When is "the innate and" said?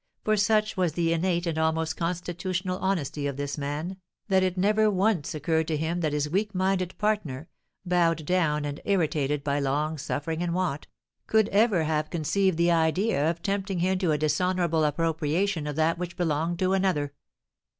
0.93-1.59